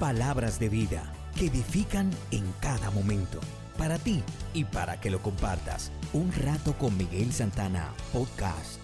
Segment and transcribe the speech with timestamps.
[0.00, 3.40] Palabras de vida que edifican en cada momento.
[3.78, 4.22] Para ti
[4.52, 5.90] y para que lo compartas.
[6.12, 8.78] Un rato con Miguel Santana, podcast.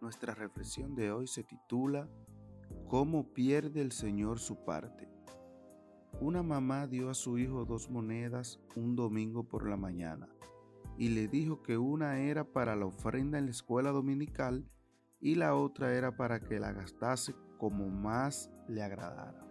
[0.00, 2.08] Nuestra reflexión de hoy se titula
[2.86, 5.08] ¿Cómo pierde el Señor su parte?
[6.20, 10.28] Una mamá dio a su hijo dos monedas un domingo por la mañana
[10.98, 14.66] y le dijo que una era para la ofrenda en la escuela dominical
[15.20, 19.46] y la otra era para que la gastase como más le agradara.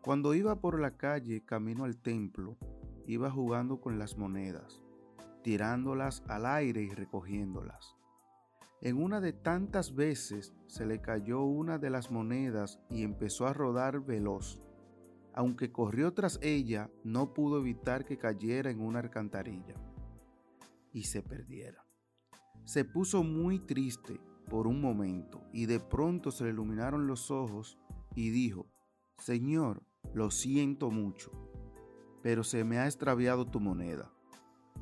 [0.00, 2.56] Cuando iba por la calle camino al templo,
[3.06, 4.80] iba jugando con las monedas,
[5.42, 7.94] tirándolas al aire y recogiéndolas.
[8.80, 13.52] En una de tantas veces se le cayó una de las monedas y empezó a
[13.52, 14.58] rodar veloz.
[15.34, 19.74] Aunque corrió tras ella, no pudo evitar que cayera en una alcantarilla
[20.92, 21.86] y se perdiera.
[22.64, 27.78] Se puso muy triste por un momento y de pronto se le iluminaron los ojos
[28.14, 28.66] y dijo,
[29.18, 29.82] Señor,
[30.14, 31.30] lo siento mucho,
[32.22, 34.12] pero se me ha extraviado tu moneda.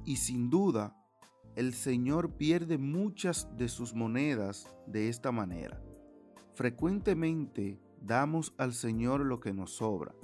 [0.04, 0.96] Y sin duda,
[1.56, 5.82] el Señor pierde muchas de sus monedas de esta manera.
[6.54, 10.14] Frecuentemente damos al Señor lo que nos sobra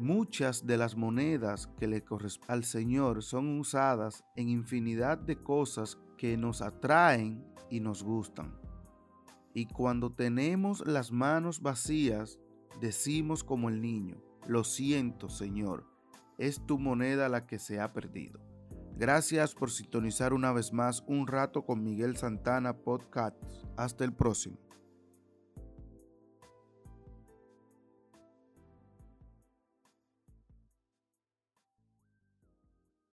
[0.00, 5.98] Muchas de las monedas que le corresponden al Señor son usadas en infinidad de cosas
[6.16, 8.58] que nos atraen y nos gustan.
[9.52, 12.38] Y cuando tenemos las manos vacías,
[12.80, 15.86] decimos como el niño, lo siento Señor,
[16.38, 18.40] es tu moneda la que se ha perdido.
[18.96, 23.36] Gracias por sintonizar una vez más un rato con Miguel Santana Podcast.
[23.76, 24.56] Hasta el próximo.